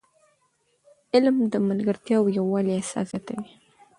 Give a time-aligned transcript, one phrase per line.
[1.13, 3.49] علم د ملګرتیا او یووالي احساس زیاتوي.